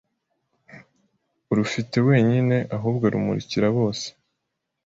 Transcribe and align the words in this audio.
urufite 1.51 1.95
wenyine 2.07 2.57
ahubwo 2.75 3.05
rumurikira 3.13 3.67
bose 3.77 4.07